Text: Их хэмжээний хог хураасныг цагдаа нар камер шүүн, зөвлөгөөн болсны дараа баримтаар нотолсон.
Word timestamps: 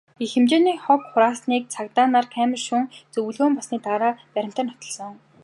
Их 0.23 0.29
хэмжээний 0.33 0.77
хог 0.85 1.01
хураасныг 1.11 1.63
цагдаа 1.73 2.07
нар 2.13 2.25
камер 2.35 2.59
шүүн, 2.67 2.83
зөвлөгөөн 3.13 3.53
болсны 3.55 3.77
дараа 3.85 4.13
баримтаар 4.33 4.65
нотолсон. 4.67 5.13